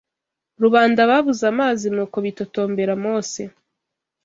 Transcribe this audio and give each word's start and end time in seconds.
Rubanda 0.61 0.99
babuze 1.09 1.43
amazi 1.53 1.85
Nuko 1.93 2.17
bitotombera 2.25 2.93
Mose 3.03 3.41